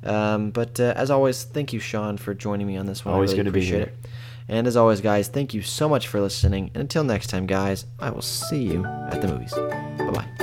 Um, 0.03 0.51
but 0.51 0.79
uh, 0.79 0.93
as 0.95 1.09
always, 1.09 1.43
thank 1.43 1.73
you, 1.73 1.79
Sean, 1.79 2.17
for 2.17 2.35
joining 2.35 2.67
me 2.67 2.77
on 2.77 2.85
this 2.85 3.03
one. 3.03 3.15
Always 3.15 3.31
really 3.31 3.37
good 3.37 3.45
to 3.45 3.51
be 3.51 3.59
appreciate 3.61 3.79
here. 3.79 3.93
it. 4.03 4.09
And 4.47 4.67
as 4.67 4.77
always, 4.77 5.01
guys, 5.01 5.27
thank 5.27 5.55
you 5.55 5.63
so 5.63 5.89
much 5.89 6.07
for 6.07 6.21
listening. 6.21 6.69
And 6.75 6.81
until 6.81 7.03
next 7.03 7.31
time, 7.31 7.47
guys, 7.47 7.87
I 7.99 8.11
will 8.11 8.21
see 8.21 8.61
you 8.61 8.85
at 8.85 9.23
the 9.23 9.27
movies. 9.27 9.53
Bye 9.55 10.11
bye. 10.11 10.42